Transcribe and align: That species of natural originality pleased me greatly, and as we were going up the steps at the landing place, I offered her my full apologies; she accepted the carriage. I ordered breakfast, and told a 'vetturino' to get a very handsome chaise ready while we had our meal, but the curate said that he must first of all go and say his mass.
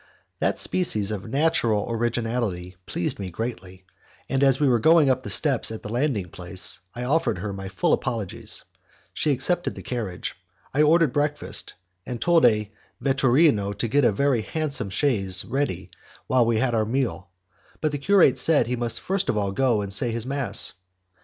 That 0.39 0.57
species 0.57 1.11
of 1.11 1.29
natural 1.29 1.85
originality 1.91 2.75
pleased 2.87 3.19
me 3.19 3.29
greatly, 3.29 3.85
and 4.27 4.43
as 4.43 4.59
we 4.59 4.67
were 4.67 4.79
going 4.79 5.11
up 5.11 5.21
the 5.21 5.29
steps 5.29 5.69
at 5.69 5.83
the 5.83 5.93
landing 5.93 6.31
place, 6.31 6.79
I 6.95 7.03
offered 7.03 7.37
her 7.37 7.53
my 7.53 7.69
full 7.69 7.93
apologies; 7.93 8.63
she 9.13 9.29
accepted 9.29 9.75
the 9.75 9.83
carriage. 9.83 10.33
I 10.73 10.81
ordered 10.81 11.13
breakfast, 11.13 11.75
and 12.03 12.19
told 12.19 12.45
a 12.47 12.71
'vetturino' 12.99 13.73
to 13.77 13.87
get 13.87 14.03
a 14.03 14.11
very 14.11 14.41
handsome 14.41 14.89
chaise 14.89 15.45
ready 15.45 15.91
while 16.25 16.47
we 16.47 16.57
had 16.57 16.73
our 16.73 16.83
meal, 16.85 17.29
but 17.79 17.91
the 17.91 17.99
curate 17.99 18.39
said 18.39 18.61
that 18.65 18.69
he 18.69 18.75
must 18.75 18.99
first 19.01 19.29
of 19.29 19.37
all 19.37 19.51
go 19.51 19.81
and 19.81 19.93
say 19.93 20.09
his 20.09 20.25
mass. 20.25 20.73